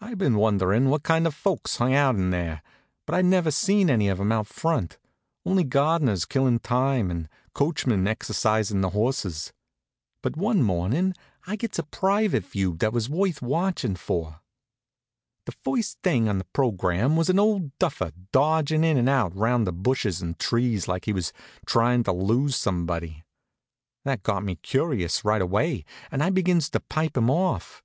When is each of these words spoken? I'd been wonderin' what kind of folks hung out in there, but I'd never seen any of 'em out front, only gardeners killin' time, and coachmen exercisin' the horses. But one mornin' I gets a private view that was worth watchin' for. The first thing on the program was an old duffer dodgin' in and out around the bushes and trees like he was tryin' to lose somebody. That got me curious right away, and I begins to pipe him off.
I'd 0.00 0.16
been 0.16 0.36
wonderin' 0.36 0.88
what 0.88 1.02
kind 1.02 1.26
of 1.26 1.34
folks 1.34 1.76
hung 1.76 1.92
out 1.92 2.14
in 2.14 2.30
there, 2.30 2.62
but 3.04 3.14
I'd 3.14 3.26
never 3.26 3.50
seen 3.50 3.90
any 3.90 4.08
of 4.08 4.18
'em 4.18 4.32
out 4.32 4.46
front, 4.46 4.96
only 5.44 5.64
gardeners 5.64 6.24
killin' 6.24 6.60
time, 6.60 7.10
and 7.10 7.28
coachmen 7.52 8.06
exercisin' 8.08 8.80
the 8.80 8.88
horses. 8.96 9.52
But 10.22 10.34
one 10.38 10.62
mornin' 10.62 11.12
I 11.46 11.56
gets 11.56 11.78
a 11.78 11.82
private 11.82 12.46
view 12.46 12.74
that 12.78 12.94
was 12.94 13.10
worth 13.10 13.42
watchin' 13.42 13.96
for. 13.96 14.40
The 15.44 15.52
first 15.52 15.98
thing 16.02 16.26
on 16.26 16.38
the 16.38 16.44
program 16.54 17.14
was 17.14 17.28
an 17.28 17.38
old 17.38 17.76
duffer 17.78 18.12
dodgin' 18.32 18.82
in 18.82 18.96
and 18.96 19.10
out 19.10 19.34
around 19.36 19.64
the 19.64 19.74
bushes 19.74 20.22
and 20.22 20.38
trees 20.38 20.88
like 20.88 21.04
he 21.04 21.12
was 21.12 21.34
tryin' 21.66 22.02
to 22.04 22.12
lose 22.12 22.56
somebody. 22.56 23.24
That 24.06 24.22
got 24.22 24.42
me 24.42 24.54
curious 24.56 25.22
right 25.22 25.42
away, 25.42 25.84
and 26.10 26.22
I 26.22 26.30
begins 26.30 26.70
to 26.70 26.80
pipe 26.80 27.14
him 27.14 27.28
off. 27.28 27.82